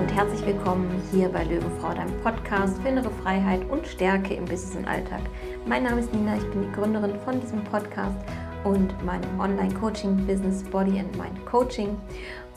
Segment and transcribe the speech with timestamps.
[0.00, 4.74] und herzlich willkommen hier bei Löwenfrau, deinem Podcast für innere Freiheit und Stärke im Business
[4.74, 5.20] und Alltag.
[5.66, 8.16] Mein Name ist Nina, ich bin die Gründerin von diesem Podcast
[8.64, 11.98] und meinem Online-Coaching-Business Body and Mind Coaching.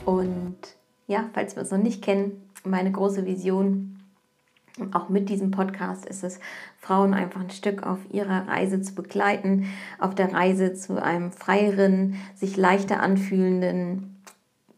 [0.06, 0.56] Und
[1.06, 3.98] ja, falls wir uns noch nicht kennen, meine große Vision
[4.92, 6.40] auch mit diesem Podcast ist es,
[6.78, 9.66] Frauen einfach ein Stück auf ihrer Reise zu begleiten,
[9.98, 14.13] auf der Reise zu einem freieren, sich leichter anfühlenden,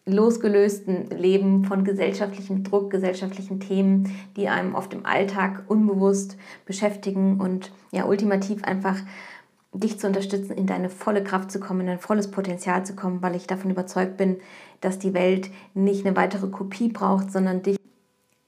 [0.06, 7.72] losgelösten Leben von gesellschaftlichem Druck, gesellschaftlichen Themen, die einem oft im Alltag unbewusst beschäftigen und
[7.90, 8.96] ja, ultimativ einfach
[9.72, 13.22] dich zu unterstützen, in deine volle Kraft zu kommen, in dein volles Potenzial zu kommen,
[13.22, 14.36] weil ich davon überzeugt bin,
[14.80, 17.76] dass die Welt nicht eine weitere Kopie braucht, sondern dich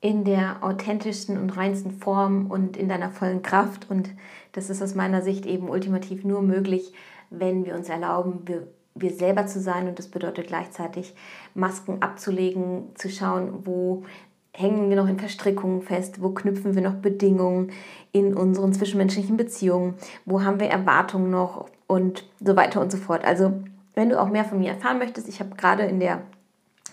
[0.01, 3.91] in der authentischsten und reinsten Form und in deiner vollen Kraft.
[3.91, 4.11] Und
[4.53, 6.93] das ist aus meiner Sicht eben ultimativ nur möglich,
[7.31, 9.89] wenn wir uns erlauben, wir, wir selber zu sein.
[9.89, 11.15] Und das bedeutet gleichzeitig
[11.59, 14.05] Masken abzulegen, zu schauen, wo
[14.53, 17.71] hängen wir noch in Verstrickungen fest, wo knüpfen wir noch Bedingungen
[18.13, 23.25] in unseren zwischenmenschlichen Beziehungen, wo haben wir Erwartungen noch und so weiter und so fort.
[23.25, 23.53] Also
[23.95, 26.23] wenn du auch mehr von mir erfahren möchtest, ich habe gerade in der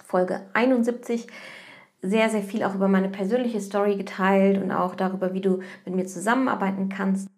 [0.06, 1.28] Folge 71
[2.02, 5.96] sehr, sehr viel auch über meine persönliche Story geteilt und auch darüber, wie du mit
[5.96, 7.30] mir zusammenarbeiten kannst.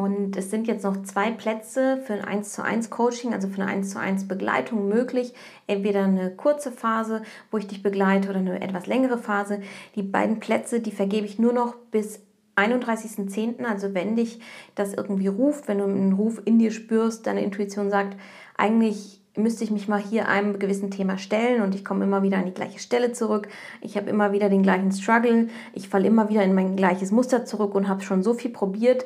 [0.00, 3.60] Und es sind jetzt noch zwei Plätze für ein 1 zu 1 Coaching, also für
[3.60, 5.34] eine 1 zu 1 Begleitung möglich.
[5.66, 9.60] Entweder eine kurze Phase, wo ich dich begleite, oder eine etwas längere Phase.
[9.96, 12.20] Die beiden Plätze, die vergebe ich nur noch bis
[12.56, 13.64] 31.10.
[13.64, 14.40] Also wenn dich
[14.74, 18.16] das irgendwie ruft, wenn du einen Ruf in dir spürst, deine Intuition sagt,
[18.56, 22.38] eigentlich müsste ich mich mal hier einem gewissen Thema stellen und ich komme immer wieder
[22.38, 23.48] an die gleiche Stelle zurück.
[23.80, 25.48] Ich habe immer wieder den gleichen Struggle.
[25.72, 29.04] Ich falle immer wieder in mein gleiches Muster zurück und habe schon so viel probiert.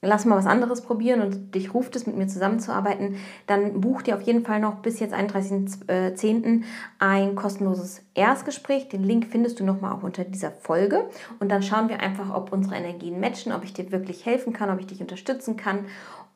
[0.00, 3.16] Lass mal was anderes probieren und dich ruft es, mit mir zusammenzuarbeiten,
[3.48, 6.62] dann buch dir auf jeden Fall noch bis jetzt 31.10.
[7.00, 8.88] ein kostenloses Erstgespräch.
[8.88, 11.08] Den Link findest du nochmal auch unter dieser Folge.
[11.40, 14.70] Und dann schauen wir einfach, ob unsere Energien matchen, ob ich dir wirklich helfen kann,
[14.70, 15.86] ob ich dich unterstützen kann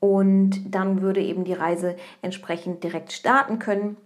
[0.03, 3.97] und dann würde eben die Reise entsprechend direkt starten können.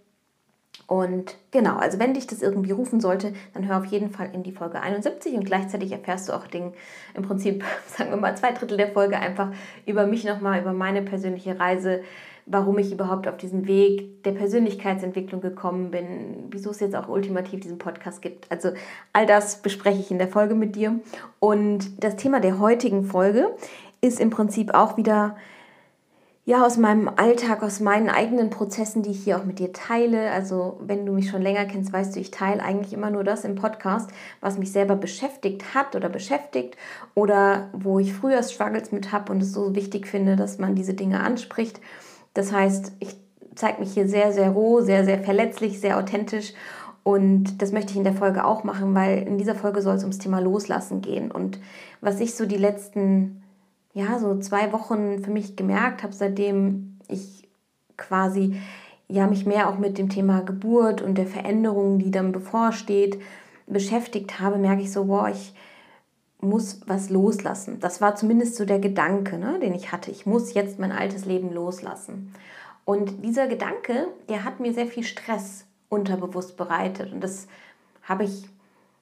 [0.87, 4.45] Und genau, also wenn dich das irgendwie rufen sollte, dann hör auf jeden Fall in
[4.45, 6.73] die Folge 71 und gleichzeitig erfährst du auch den,
[7.15, 7.65] im Prinzip,
[7.97, 9.51] sagen wir mal, zwei Drittel der Folge einfach
[9.85, 12.03] über mich nochmal, über meine persönliche Reise,
[12.47, 17.61] warum ich überhaupt auf diesen Weg der Persönlichkeitsentwicklung gekommen bin, wieso es jetzt auch ultimativ
[17.61, 18.51] diesen Podcast gibt.
[18.53, 18.71] Also
[19.13, 21.01] all das bespreche ich in der Folge mit dir.
[21.41, 23.49] Und das Thema der heutigen Folge
[24.01, 25.37] ist im Prinzip auch wieder
[26.49, 30.31] ja, aus meinem Alltag, aus meinen eigenen Prozessen, die ich hier auch mit dir teile.
[30.31, 33.45] Also, wenn du mich schon länger kennst, weißt du, ich teile eigentlich immer nur das
[33.45, 36.77] im Podcast, was mich selber beschäftigt hat oder beschäftigt
[37.17, 40.95] oder wo ich früher Struggles mit habe und es so wichtig finde, dass man diese
[40.95, 41.81] Dinge anspricht.
[42.33, 43.17] Das heißt, ich
[43.57, 46.53] zeige mich hier sehr, sehr roh, sehr, sehr verletzlich, sehr authentisch
[47.03, 50.03] und das möchte ich in der Folge auch machen, weil in dieser Folge soll es
[50.03, 51.31] ums Thema Loslassen gehen.
[51.31, 51.61] Und
[52.01, 53.43] was ich so die letzten
[53.97, 57.49] ja, so zwei Wochen für mich gemerkt habe, seitdem ich
[57.97, 58.61] quasi
[59.09, 63.19] ja, mich mehr auch mit dem Thema Geburt und der Veränderung, die dann bevorsteht,
[63.67, 65.55] beschäftigt habe, merke ich so, boah, ich
[66.41, 67.81] muss was loslassen.
[67.81, 70.11] Das war zumindest so der Gedanke, ne, den ich hatte.
[70.11, 72.35] Ich muss jetzt mein altes Leben loslassen.
[72.85, 77.15] Und dieser Gedanke, der hat mir sehr viel Stress unterbewusst bereitet.
[77.15, 77.47] Und das
[78.03, 78.47] habe ich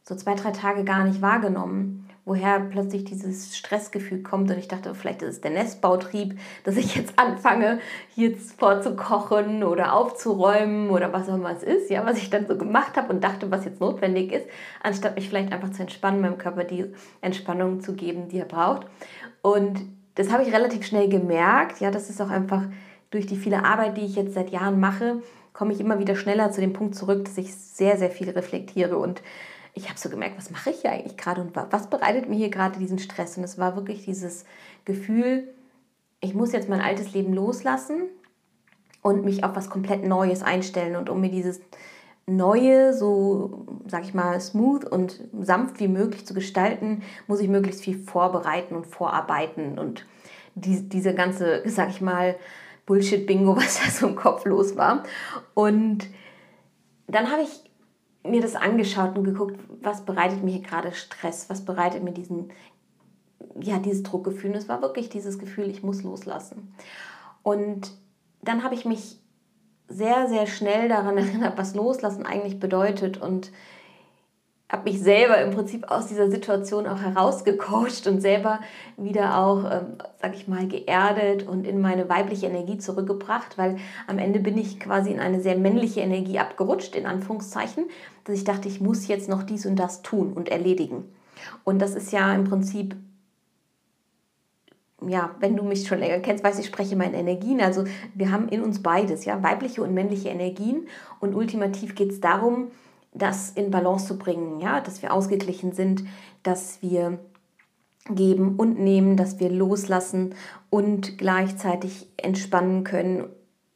[0.04, 4.50] so zwei, drei Tage gar nicht wahrgenommen woher plötzlich dieses Stressgefühl kommt.
[4.50, 7.80] Und ich dachte, vielleicht ist es der Nestbautrieb, dass ich jetzt anfange,
[8.14, 12.56] hier vorzukochen oder aufzuräumen oder was auch immer es ist, ja, was ich dann so
[12.56, 14.46] gemacht habe und dachte, was jetzt notwendig ist,
[14.82, 16.86] anstatt mich vielleicht einfach zu entspannen, meinem Körper die
[17.20, 18.86] Entspannung zu geben, die er braucht.
[19.42, 19.82] Und
[20.14, 21.80] das habe ich relativ schnell gemerkt.
[21.80, 22.62] Ja, das ist auch einfach
[23.10, 25.22] durch die viele Arbeit, die ich jetzt seit Jahren mache,
[25.52, 28.96] komme ich immer wieder schneller zu dem Punkt zurück, dass ich sehr, sehr viel reflektiere
[28.96, 29.22] und
[29.74, 32.50] ich habe so gemerkt, was mache ich hier eigentlich gerade und was bereitet mir hier
[32.50, 33.36] gerade diesen Stress?
[33.36, 34.44] Und es war wirklich dieses
[34.84, 35.52] Gefühl,
[36.20, 38.04] ich muss jetzt mein altes Leben loslassen
[39.02, 40.96] und mich auf was komplett Neues einstellen.
[40.96, 41.60] Und um mir dieses
[42.26, 47.82] Neue so, sag ich mal, smooth und sanft wie möglich zu gestalten, muss ich möglichst
[47.82, 49.78] viel vorbereiten und vorarbeiten.
[49.78, 50.06] Und
[50.54, 52.36] die, diese ganze, sag ich mal,
[52.86, 55.02] Bullshit-Bingo, was da so im Kopf los war.
[55.52, 56.06] Und
[57.08, 57.63] dann habe ich
[58.26, 62.50] mir das angeschaut und geguckt, was bereitet mir hier gerade Stress, was bereitet mir diesen,
[63.60, 64.50] ja, dieses Druckgefühl.
[64.50, 66.74] Und es war wirklich dieses Gefühl, ich muss loslassen.
[67.42, 67.92] Und
[68.42, 69.20] dann habe ich mich
[69.88, 73.52] sehr, sehr schnell daran erinnert, was loslassen eigentlich bedeutet und
[74.74, 78.58] habe mich selber im Prinzip aus dieser Situation auch herausgecoacht und selber
[78.96, 83.76] wieder auch, ähm, sag ich mal, geerdet und in meine weibliche Energie zurückgebracht, weil
[84.08, 87.84] am Ende bin ich quasi in eine sehr männliche Energie abgerutscht, in Anführungszeichen,
[88.24, 91.04] dass ich dachte, ich muss jetzt noch dies und das tun und erledigen.
[91.62, 92.96] Und das ist ja im Prinzip
[95.06, 97.60] ja, wenn du mich schon länger kennst, weißt ich spreche meine Energien.
[97.60, 97.84] Also
[98.14, 100.88] wir haben in uns beides, ja, weibliche und männliche Energien.
[101.20, 102.68] Und ultimativ geht es darum,
[103.14, 106.04] das in Balance zu bringen, ja, dass wir ausgeglichen sind,
[106.42, 107.18] dass wir
[108.10, 110.34] geben und nehmen, dass wir loslassen
[110.68, 113.28] und gleichzeitig entspannen können,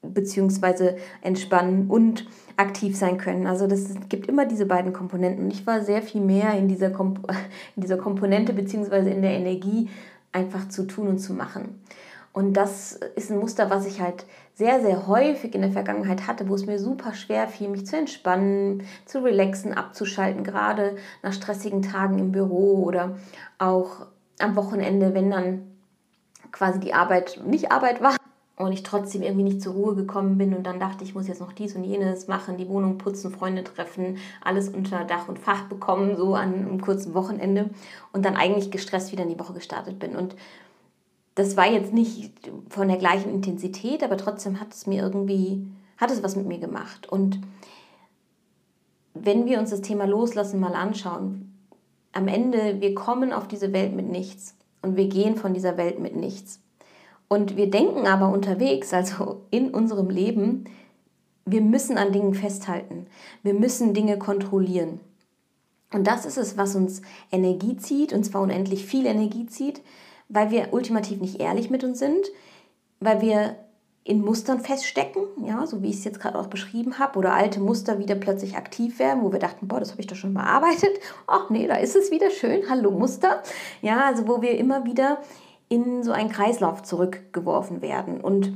[0.02, 2.26] beziehungsweise entspannen und
[2.56, 3.46] aktiv sein können.
[3.46, 5.44] Also das gibt immer diese beiden Komponenten.
[5.44, 7.20] Und ich war sehr viel mehr in dieser, Komp
[7.76, 9.88] in dieser Komponente beziehungsweise in der Energie
[10.32, 11.80] einfach zu tun und zu machen.
[12.38, 14.24] Und das ist ein Muster, was ich halt
[14.54, 17.96] sehr, sehr häufig in der Vergangenheit hatte, wo es mir super schwer fiel, mich zu
[17.96, 20.94] entspannen, zu relaxen, abzuschalten, gerade
[21.24, 23.16] nach stressigen Tagen im Büro oder
[23.58, 24.06] auch
[24.38, 25.62] am Wochenende, wenn dann
[26.52, 28.14] quasi die Arbeit nicht Arbeit war
[28.54, 31.40] und ich trotzdem irgendwie nicht zur Ruhe gekommen bin und dann dachte, ich muss jetzt
[31.40, 35.64] noch dies und jenes machen, die Wohnung putzen, Freunde treffen, alles unter Dach und Fach
[35.64, 37.70] bekommen, so an einem kurzen Wochenende
[38.12, 40.14] und dann eigentlich gestresst wieder in die Woche gestartet bin.
[40.14, 40.36] Und
[41.38, 42.32] das war jetzt nicht
[42.68, 45.64] von der gleichen Intensität, aber trotzdem hat es mir irgendwie,
[45.96, 47.08] hat es was mit mir gemacht.
[47.08, 47.38] Und
[49.14, 51.56] wenn wir uns das Thema Loslassen mal anschauen,
[52.12, 56.00] am Ende, wir kommen auf diese Welt mit nichts und wir gehen von dieser Welt
[56.00, 56.60] mit nichts.
[57.28, 60.64] Und wir denken aber unterwegs, also in unserem Leben,
[61.44, 63.06] wir müssen an Dingen festhalten.
[63.44, 64.98] Wir müssen Dinge kontrollieren.
[65.92, 67.00] Und das ist es, was uns
[67.30, 69.82] Energie zieht, und zwar unendlich viel Energie zieht,
[70.28, 72.26] weil wir ultimativ nicht ehrlich mit uns sind,
[73.00, 73.56] weil wir
[74.04, 77.60] in Mustern feststecken, ja, so wie ich es jetzt gerade auch beschrieben habe, oder alte
[77.60, 80.98] Muster wieder plötzlich aktiv werden, wo wir dachten, boah, das habe ich doch schon bearbeitet.
[81.26, 82.62] Ach nee, da ist es wieder schön.
[82.70, 83.42] Hallo Muster.
[83.82, 85.18] Ja, also wo wir immer wieder
[85.68, 88.54] in so einen Kreislauf zurückgeworfen werden und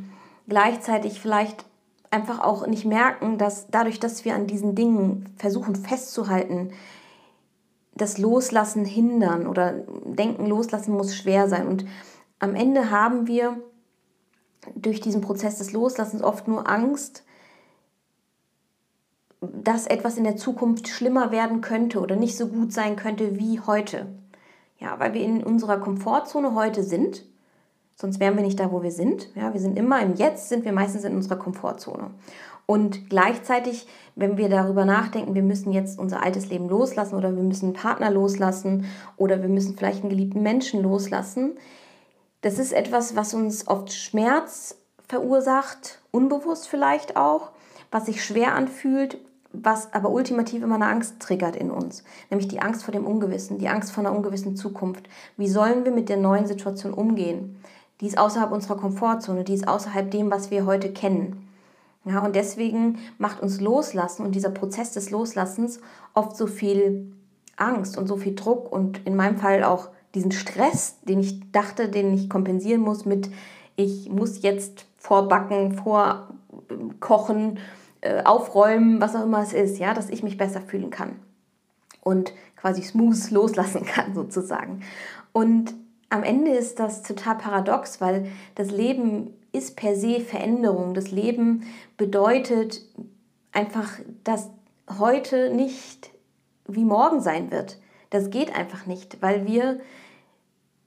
[0.48, 1.66] gleichzeitig vielleicht
[2.10, 6.72] einfach auch nicht merken, dass dadurch, dass wir an diesen Dingen versuchen festzuhalten,
[8.02, 11.66] das Loslassen hindern oder denken, loslassen muss schwer sein.
[11.66, 11.84] Und
[12.38, 13.56] am Ende haben wir
[14.74, 17.24] durch diesen Prozess des Loslassens oft nur Angst,
[19.40, 23.60] dass etwas in der Zukunft schlimmer werden könnte oder nicht so gut sein könnte wie
[23.60, 24.06] heute.
[24.78, 27.24] Ja, weil wir in unserer Komfortzone heute sind.
[27.96, 29.28] Sonst wären wir nicht da, wo wir sind.
[29.36, 32.10] Ja, wir sind immer im Jetzt, sind wir meistens in unserer Komfortzone.
[32.72, 33.86] Und gleichzeitig,
[34.16, 37.74] wenn wir darüber nachdenken, wir müssen jetzt unser altes Leben loslassen oder wir müssen einen
[37.74, 38.86] Partner loslassen
[39.18, 41.52] oder wir müssen vielleicht einen geliebten Menschen loslassen,
[42.40, 47.50] das ist etwas, was uns oft Schmerz verursacht, unbewusst vielleicht auch,
[47.90, 49.18] was sich schwer anfühlt,
[49.52, 53.58] was aber ultimativ immer eine Angst triggert in uns, nämlich die Angst vor dem Ungewissen,
[53.58, 55.10] die Angst vor einer ungewissen Zukunft.
[55.36, 57.62] Wie sollen wir mit der neuen Situation umgehen?
[58.00, 61.51] Die ist außerhalb unserer Komfortzone, die ist außerhalb dem, was wir heute kennen.
[62.04, 65.80] Ja, und deswegen macht uns Loslassen und dieser Prozess des Loslassens
[66.14, 67.12] oft so viel
[67.56, 71.88] Angst und so viel Druck und in meinem Fall auch diesen Stress, den ich dachte,
[71.88, 73.30] den ich kompensieren muss mit,
[73.76, 77.58] ich muss jetzt vorbacken, vorkochen,
[78.00, 81.16] äh, aufräumen, was auch immer es ist, ja, dass ich mich besser fühlen kann
[82.02, 84.82] und quasi smooth loslassen kann sozusagen.
[85.32, 85.74] Und
[86.10, 90.94] am Ende ist das total paradox, weil das Leben ist per se Veränderung.
[90.94, 91.64] Das Leben
[91.96, 92.82] bedeutet
[93.52, 94.50] einfach, dass
[94.98, 96.10] heute nicht
[96.66, 97.78] wie morgen sein wird.
[98.10, 99.80] Das geht einfach nicht, weil wir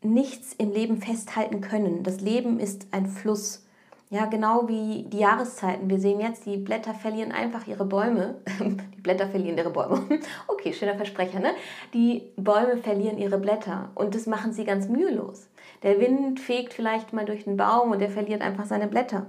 [0.02, 2.04] nichts im Leben festhalten können.
[2.04, 3.66] Das Leben ist ein Fluss.
[4.12, 5.90] Ja, genau wie die Jahreszeiten.
[5.90, 8.36] Wir sehen jetzt, die Blätter verlieren einfach ihre Bäume.
[8.60, 10.04] die Blätter verlieren ihre Bäume.
[10.48, 11.52] okay, schöner Versprecher, ne?
[11.94, 15.48] Die Bäume verlieren ihre Blätter und das machen sie ganz mühelos.
[15.86, 19.28] Der Wind fegt vielleicht mal durch den Baum und er verliert einfach seine Blätter.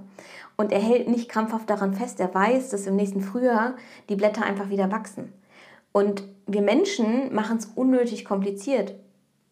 [0.57, 2.19] Und er hält nicht krampfhaft daran fest.
[2.19, 3.75] Er weiß, dass im nächsten Frühjahr
[4.09, 5.31] die Blätter einfach wieder wachsen.
[5.91, 8.95] Und wir Menschen machen es unnötig kompliziert.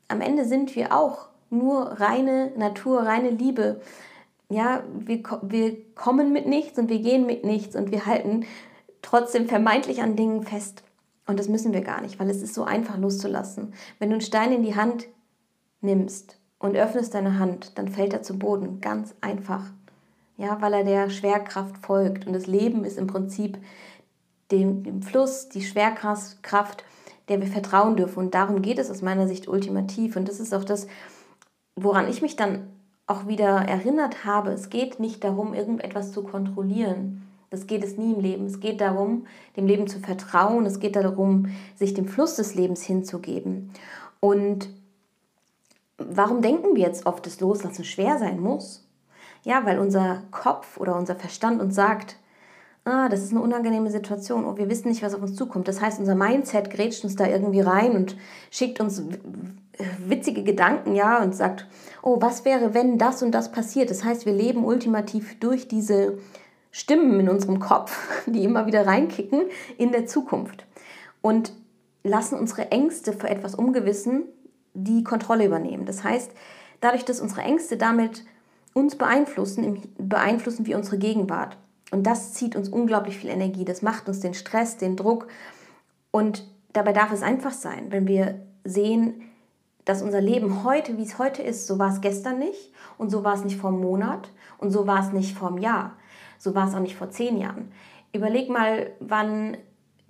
[0.07, 3.81] Am Ende sind wir auch nur reine Natur, reine Liebe.
[4.49, 8.47] Ja, wir, wir kommen mit nichts und wir gehen mit nichts und wir halten
[9.03, 10.81] trotzdem vermeintlich an Dingen fest.
[11.27, 13.75] Und das müssen wir gar nicht, weil es ist so einfach loszulassen.
[13.99, 15.05] Wenn du einen Stein in die Hand
[15.81, 18.81] nimmst und öffnest deine Hand, dann fällt er zu Boden.
[18.81, 19.63] Ganz einfach.
[20.37, 22.27] Ja, weil er der Schwerkraft folgt.
[22.27, 23.57] Und das Leben ist im Prinzip
[24.51, 26.83] dem, dem Fluss, die Schwerkraft,
[27.29, 28.19] der wir vertrauen dürfen.
[28.19, 30.15] Und darum geht es aus meiner Sicht ultimativ.
[30.15, 30.87] Und das ist auch das,
[31.75, 32.67] woran ich mich dann
[33.07, 34.51] auch wieder erinnert habe.
[34.51, 37.21] Es geht nicht darum, irgendetwas zu kontrollieren.
[37.49, 38.45] Das geht es nie im Leben.
[38.45, 40.65] Es geht darum, dem Leben zu vertrauen.
[40.65, 43.71] Es geht darum, sich dem Fluss des Lebens hinzugeben.
[44.19, 44.69] Und
[45.97, 48.87] warum denken wir jetzt oft, dass Loslassen schwer sein muss?
[49.43, 52.17] Ja, weil unser Kopf oder unser Verstand uns sagt,
[52.83, 55.67] ah, das ist eine unangenehme Situation, oh, wir wissen nicht, was auf uns zukommt.
[55.67, 58.15] Das heißt, unser Mindset grätscht uns da irgendwie rein und
[58.51, 59.01] schickt uns
[60.07, 61.67] witzige Gedanken, ja, und sagt,
[62.01, 63.89] oh, was wäre, wenn das und das passiert?
[63.89, 66.17] Das heißt, wir leben ultimativ durch diese
[66.71, 69.41] Stimmen in unserem Kopf, die immer wieder reinkicken,
[69.77, 70.65] in der Zukunft.
[71.21, 71.53] Und
[72.03, 74.25] lassen unsere Ängste für etwas Ungewissen
[74.75, 75.85] die Kontrolle übernehmen.
[75.85, 76.31] Das heißt,
[76.81, 78.23] dadurch, dass unsere Ängste damit
[78.73, 81.57] uns beeinflussen, beeinflussen wir unsere Gegenwart.
[81.91, 83.65] Und das zieht uns unglaublich viel Energie.
[83.65, 85.27] Das macht uns den Stress, den Druck.
[86.11, 89.21] Und dabei darf es einfach sein, wenn wir sehen,
[89.85, 93.23] dass unser Leben heute, wie es heute ist, so war es gestern nicht und so
[93.23, 95.93] war es nicht vor einem Monat und so war es nicht vor einem Jahr,
[96.39, 97.71] so war es auch nicht vor zehn Jahren.
[98.11, 99.57] Überleg mal, wann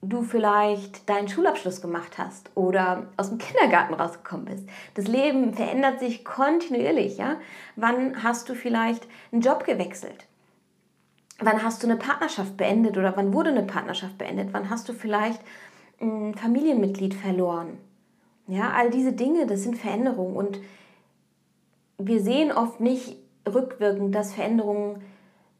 [0.09, 4.67] du vielleicht deinen Schulabschluss gemacht hast oder aus dem Kindergarten rausgekommen bist.
[4.93, 7.37] Das Leben verändert sich kontinuierlich, ja?
[7.75, 10.25] Wann hast du vielleicht einen Job gewechselt?
[11.39, 14.49] Wann hast du eine Partnerschaft beendet oder wann wurde eine Partnerschaft beendet?
[14.53, 15.41] Wann hast du vielleicht
[15.99, 17.77] ein Familienmitglied verloren?
[18.47, 20.59] Ja, all diese Dinge, das sind Veränderungen und
[21.97, 25.01] wir sehen oft nicht rückwirkend, dass Veränderungen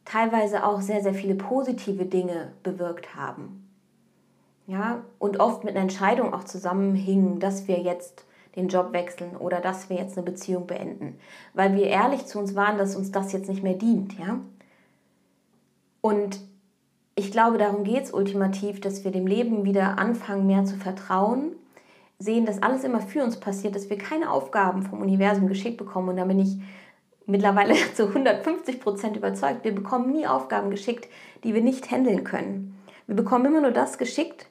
[0.04, 3.65] teilweise auch sehr, sehr viele positive Dinge bewirkt haben.
[4.66, 8.24] Ja, und oft mit einer Entscheidung auch zusammenhingen, dass wir jetzt
[8.56, 11.18] den Job wechseln oder dass wir jetzt eine Beziehung beenden,
[11.54, 14.40] weil wir ehrlich zu uns waren, dass uns das jetzt nicht mehr dient, ja?
[16.00, 16.40] Und
[17.14, 21.52] ich glaube, darum geht es ultimativ, dass wir dem Leben wieder anfangen, mehr zu vertrauen
[22.18, 26.10] sehen, dass alles immer für uns passiert, dass wir keine Aufgaben vom Universum geschickt bekommen.
[26.10, 26.58] Und da bin ich
[27.26, 29.64] mittlerweile zu 150 Prozent überzeugt.
[29.64, 31.08] Wir bekommen nie Aufgaben geschickt,
[31.44, 32.78] die wir nicht handeln können.
[33.06, 34.46] Wir bekommen immer nur das geschickt,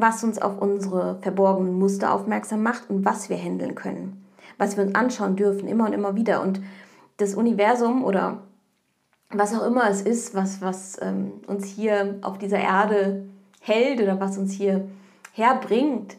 [0.00, 4.24] was uns auf unsere verborgenen Muster aufmerksam macht und was wir handeln können.
[4.56, 6.42] Was wir uns anschauen dürfen, immer und immer wieder.
[6.42, 6.60] Und
[7.18, 8.42] das Universum oder
[9.30, 13.26] was auch immer es ist, was, was ähm, uns hier auf dieser Erde
[13.60, 14.88] hält oder was uns hier
[15.32, 16.16] herbringt,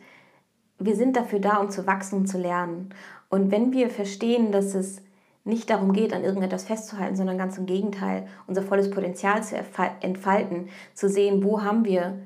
[0.77, 2.93] wir sind dafür da, um zu wachsen und zu lernen.
[3.29, 5.01] Und wenn wir verstehen, dass es
[5.43, 9.55] nicht darum geht, an irgendetwas festzuhalten, sondern ganz im Gegenteil, unser volles Potenzial zu
[10.01, 12.19] entfalten, zu sehen, wo haben wir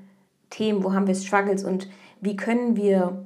[0.53, 1.89] Themen, wo haben wir Struggles und
[2.21, 3.25] wie können wir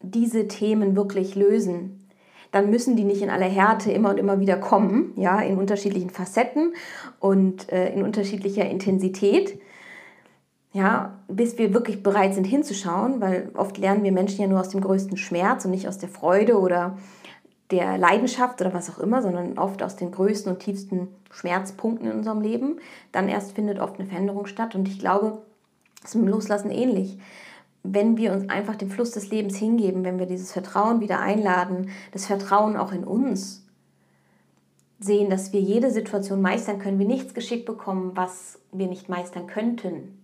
[0.00, 2.08] diese Themen wirklich lösen,
[2.50, 6.10] dann müssen die nicht in aller Härte immer und immer wieder kommen, ja, in unterschiedlichen
[6.10, 6.72] Facetten
[7.20, 9.60] und äh, in unterschiedlicher Intensität,
[10.72, 14.70] ja, bis wir wirklich bereit sind hinzuschauen, weil oft lernen wir Menschen ja nur aus
[14.70, 16.96] dem größten Schmerz und nicht aus der Freude oder
[17.70, 22.16] der Leidenschaft oder was auch immer, sondern oft aus den größten und tiefsten Schmerzpunkten in
[22.16, 22.78] unserem Leben.
[23.12, 25.42] Dann erst findet oft eine Veränderung statt und ich glaube,
[26.04, 27.18] ist mit dem Loslassen ähnlich.
[27.82, 31.90] Wenn wir uns einfach dem Fluss des Lebens hingeben, wenn wir dieses Vertrauen wieder einladen,
[32.12, 33.64] das Vertrauen auch in uns,
[35.00, 39.46] sehen, dass wir jede Situation meistern können, wir nichts geschickt bekommen, was wir nicht meistern
[39.46, 40.18] könnten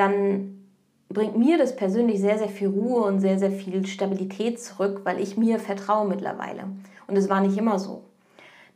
[0.00, 0.66] dann
[1.08, 5.20] bringt mir das persönlich sehr, sehr viel Ruhe und sehr, sehr viel Stabilität zurück, weil
[5.20, 6.64] ich mir vertraue mittlerweile.
[7.06, 8.04] Und es war nicht immer so.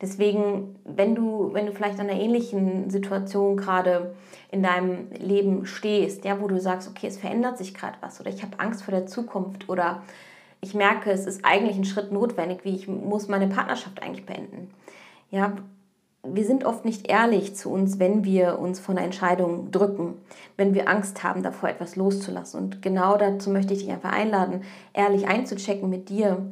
[0.00, 4.14] Deswegen, wenn du, wenn du vielleicht an einer ähnlichen Situation gerade
[4.50, 8.30] in deinem Leben stehst, ja, wo du sagst, okay, es verändert sich gerade was oder
[8.30, 10.02] ich habe Angst vor der Zukunft oder
[10.60, 14.70] ich merke, es ist eigentlich ein Schritt notwendig, wie ich muss meine Partnerschaft eigentlich beenden.
[15.30, 15.52] Ja,
[16.26, 20.14] wir sind oft nicht ehrlich zu uns, wenn wir uns von einer Entscheidung drücken,
[20.56, 22.60] wenn wir Angst haben, davor etwas loszulassen.
[22.60, 24.62] Und genau dazu möchte ich dich einfach einladen,
[24.94, 26.46] ehrlich einzuchecken mit dir,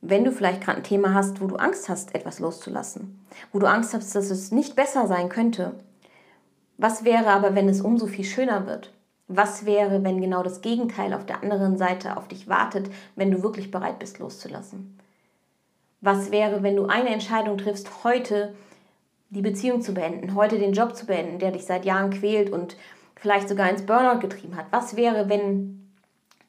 [0.00, 3.66] wenn du vielleicht gerade ein Thema hast, wo du Angst hast, etwas loszulassen, wo du
[3.66, 5.74] Angst hast, dass es nicht besser sein könnte.
[6.78, 8.92] Was wäre aber, wenn es umso viel schöner wird?
[9.28, 13.42] Was wäre, wenn genau das Gegenteil auf der anderen Seite auf dich wartet, wenn du
[13.42, 14.98] wirklich bereit bist, loszulassen?
[16.00, 18.54] Was wäre, wenn du eine Entscheidung triffst heute,
[19.28, 22.76] die Beziehung zu beenden, heute den Job zu beenden, der dich seit Jahren quält und
[23.14, 24.66] vielleicht sogar ins Burnout getrieben hat?
[24.70, 25.89] Was wäre, wenn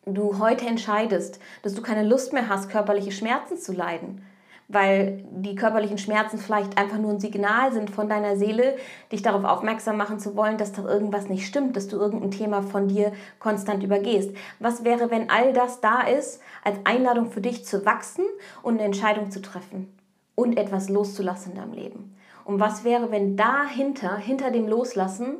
[0.06, 4.26] du heute entscheidest, dass du keine Lust mehr hast, körperliche Schmerzen zu leiden?
[4.68, 8.78] Weil die körperlichen Schmerzen vielleicht einfach nur ein Signal sind von deiner Seele,
[9.12, 12.62] dich darauf aufmerksam machen zu wollen, dass da irgendwas nicht stimmt, dass du irgendein Thema
[12.62, 14.34] von dir konstant übergehst.
[14.60, 18.24] Was wäre, wenn all das da ist, als Einladung für dich zu wachsen
[18.64, 19.94] und eine Entscheidung zu treffen
[20.36, 22.16] und etwas loszulassen in deinem Leben?
[22.46, 25.36] Und was wäre, wenn dahinter, hinter dem Loslassen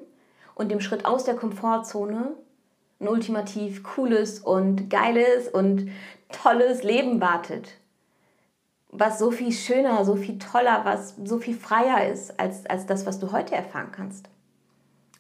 [0.56, 2.34] und dem Schritt aus der Komfortzone
[3.02, 5.90] ein ultimativ cooles und geiles und
[6.32, 7.82] tolles Leben wartet?
[8.92, 13.06] was so viel schöner, so viel toller, was so viel freier ist als, als das,
[13.06, 14.30] was du heute erfahren kannst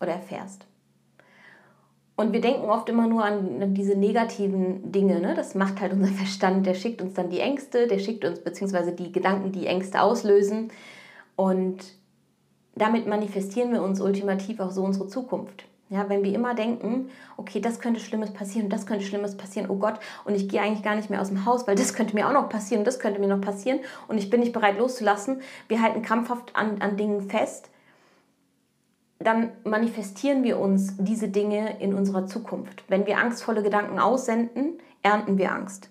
[0.01, 0.65] oder erfährst.
[2.17, 5.21] Und wir denken oft immer nur an diese negativen Dinge.
[5.21, 5.33] Ne?
[5.33, 6.65] Das macht halt unser Verstand.
[6.65, 10.71] Der schickt uns dann die Ängste, der schickt uns beziehungsweise die Gedanken, die Ängste auslösen.
[11.37, 11.77] Und
[12.75, 15.65] damit manifestieren wir uns ultimativ auch so unsere Zukunft.
[15.91, 19.75] Ja, wenn wir immer denken, okay, das könnte Schlimmes passieren, das könnte Schlimmes passieren, oh
[19.75, 22.29] Gott, und ich gehe eigentlich gar nicht mehr aus dem Haus, weil das könnte mir
[22.29, 25.41] auch noch passieren, das könnte mir noch passieren und ich bin nicht bereit loszulassen.
[25.67, 27.69] Wir halten krampfhaft an, an Dingen fest,
[29.19, 32.85] dann manifestieren wir uns diese Dinge in unserer Zukunft.
[32.87, 35.89] Wenn wir angstvolle Gedanken aussenden, ernten wir Angst.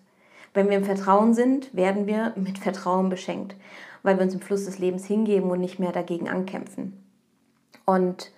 [0.54, 3.54] Wenn wir im Vertrauen sind, werden wir mit Vertrauen beschenkt,
[4.02, 7.04] weil wir uns im Fluss des Lebens hingeben und nicht mehr dagegen ankämpfen.
[7.84, 8.32] Und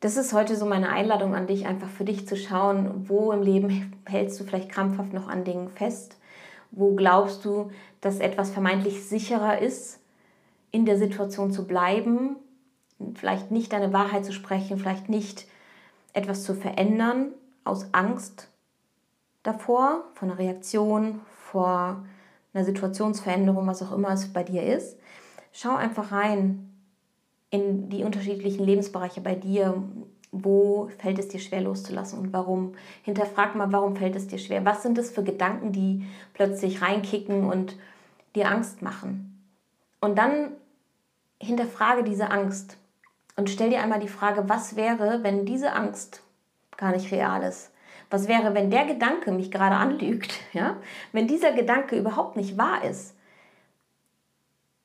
[0.00, 3.42] das ist heute so meine Einladung an dich, einfach für dich zu schauen, wo im
[3.42, 6.16] Leben hältst du vielleicht krampfhaft noch an Dingen fest,
[6.70, 10.00] wo glaubst du, dass etwas vermeintlich sicherer ist,
[10.70, 12.36] in der Situation zu bleiben
[13.14, 15.46] vielleicht nicht deine Wahrheit zu sprechen, vielleicht nicht
[16.12, 17.32] etwas zu verändern
[17.64, 18.48] aus Angst
[19.42, 22.04] davor, vor einer Reaktion, vor
[22.54, 24.98] einer Situationsveränderung, was auch immer es bei dir ist.
[25.52, 26.72] Schau einfach rein
[27.50, 29.82] in die unterschiedlichen Lebensbereiche bei dir.
[30.32, 32.74] Wo fällt es dir schwer loszulassen und warum?
[33.02, 34.64] Hinterfrag mal, warum fällt es dir schwer?
[34.64, 37.76] Was sind es für Gedanken, die plötzlich reinkicken und
[38.34, 39.42] dir Angst machen?
[40.00, 40.52] Und dann
[41.40, 42.76] hinterfrage diese Angst.
[43.36, 46.22] Und stell dir einmal die Frage, was wäre, wenn diese Angst
[46.76, 47.70] gar nicht real ist?
[48.10, 50.32] Was wäre, wenn der Gedanke mich gerade anlügt?
[50.52, 50.78] Ja?
[51.12, 53.14] Wenn dieser Gedanke überhaupt nicht wahr ist?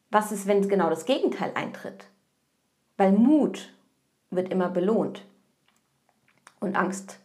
[0.10, 2.11] Was ist, wenn genau das Gegenteil eintritt?
[3.01, 3.74] Weil Mut
[4.29, 5.25] wird immer belohnt.
[6.60, 7.17] Und Angst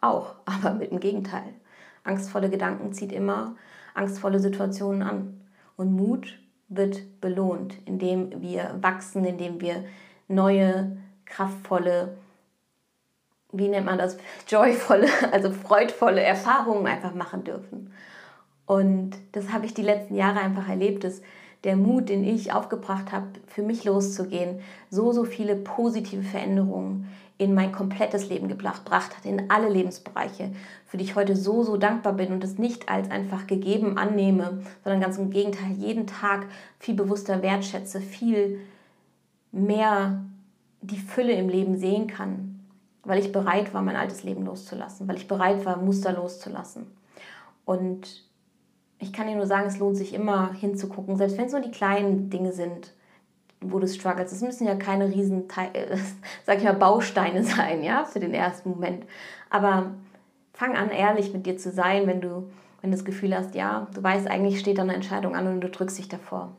[0.00, 1.54] auch, aber mit dem Gegenteil.
[2.02, 3.54] Angstvolle Gedanken zieht immer
[3.94, 5.40] angstvolle Situationen an.
[5.76, 9.84] Und Mut wird belohnt, indem wir wachsen, indem wir
[10.26, 12.16] neue, kraftvolle,
[13.52, 17.92] wie nennt man das, joyvolle, also freudvolle Erfahrungen einfach machen dürfen.
[18.66, 21.22] Und das habe ich die letzten Jahre einfach erlebt, dass
[21.64, 27.54] der Mut, den ich aufgebracht habe, für mich loszugehen, so, so viele positive Veränderungen in
[27.54, 30.52] mein komplettes Leben gebracht hat, in alle Lebensbereiche,
[30.86, 34.62] für die ich heute so, so dankbar bin und es nicht als einfach gegeben annehme,
[34.84, 36.46] sondern ganz im Gegenteil, jeden Tag
[36.78, 38.60] viel bewusster wertschätze, viel
[39.50, 40.22] mehr
[40.82, 42.60] die Fülle im Leben sehen kann,
[43.04, 46.86] weil ich bereit war, mein altes Leben loszulassen, weil ich bereit war, Muster loszulassen.
[47.64, 48.24] Und
[49.02, 51.72] ich kann dir nur sagen, es lohnt sich immer hinzugucken, selbst wenn es nur die
[51.72, 52.92] kleinen Dinge sind,
[53.60, 54.30] wo du struggles.
[54.30, 55.48] Es müssen ja keine riesen,
[56.46, 59.04] sag ich mal, Bausteine sein, ja, für den ersten Moment.
[59.50, 59.90] Aber
[60.54, 62.48] fang an, ehrlich mit dir zu sein, wenn du,
[62.80, 65.60] wenn du das Gefühl hast, ja, du weißt, eigentlich steht da eine Entscheidung an und
[65.60, 66.52] du drückst dich davor.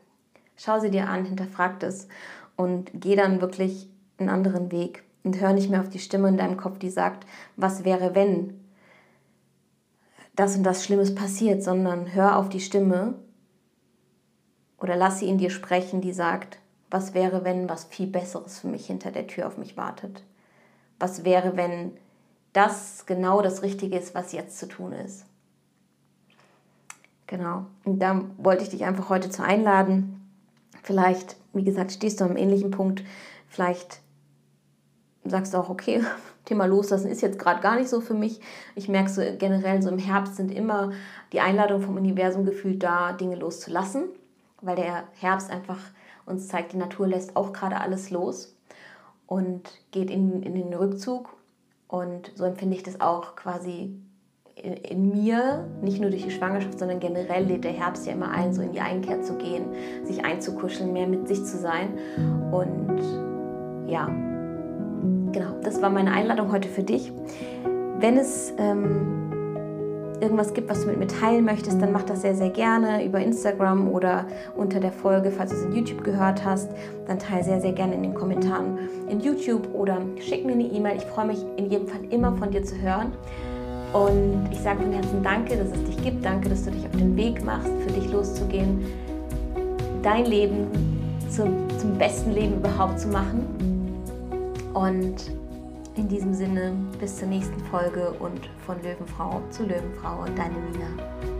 [0.56, 2.08] Schau sie dir an, hinterfrag das
[2.56, 6.36] und geh dann wirklich einen anderen Weg und hör nicht mehr auf die Stimme in
[6.36, 7.26] deinem Kopf, die sagt,
[7.56, 8.52] was wäre, wenn
[10.36, 13.14] das und das Schlimmes passiert, sondern hör auf die Stimme
[14.78, 16.58] oder lass sie in dir sprechen, die sagt,
[16.90, 20.22] was wäre, wenn was viel Besseres für mich hinter der Tür auf mich wartet?
[20.98, 21.92] Was wäre, wenn
[22.52, 25.24] das genau das Richtige ist, was jetzt zu tun ist?
[27.26, 27.66] Genau.
[27.84, 30.20] Und da wollte ich dich einfach heute zu einladen.
[30.82, 33.02] Vielleicht wie gesagt, stehst du am ähnlichen Punkt.
[33.48, 34.00] Vielleicht
[35.24, 36.02] sagst du auch, okay,
[36.44, 38.40] Thema loslassen ist jetzt gerade gar nicht so für mich.
[38.74, 40.92] Ich merke so generell, so im Herbst sind immer
[41.32, 44.04] die Einladungen vom Universum gefühlt da, Dinge loszulassen,
[44.60, 45.78] weil der Herbst einfach
[46.26, 48.56] uns zeigt, die Natur lässt auch gerade alles los
[49.26, 51.36] und geht in, in den Rückzug.
[51.88, 53.94] Und so empfinde ich das auch quasi
[54.56, 58.30] in, in, mir, nicht nur durch die Schwangerschaft, sondern generell lädt der Herbst ja immer
[58.30, 59.66] ein, so in die Einkehr zu gehen,
[60.04, 61.98] sich einzukuscheln, mehr mit sich zu sein.
[62.50, 63.00] Und
[63.86, 64.08] ja,
[65.34, 67.12] genau, das war meine Einladung heute für dich.
[67.98, 69.32] Wenn es ähm,
[70.20, 73.18] irgendwas gibt, was du mit mir teilen möchtest, dann mach das sehr, sehr gerne über
[73.18, 76.70] Instagram oder unter der Folge, falls du es in YouTube gehört hast,
[77.06, 80.96] dann teile sehr, sehr gerne in den Kommentaren in YouTube oder schick mir eine E-Mail.
[80.96, 83.12] Ich freue mich in jedem Fall immer von dir zu hören.
[83.92, 86.24] Und ich sage von Herzen Danke, dass es dich gibt.
[86.24, 88.84] Danke, dass du dich auf den Weg machst, für dich loszugehen,
[90.02, 90.66] dein Leben
[91.28, 93.73] zum, zum besten Leben überhaupt zu machen.
[94.74, 95.32] Und
[95.96, 101.33] in diesem Sinne, bis zur nächsten Folge und von Löwenfrau zu Löwenfrau und deine Nina.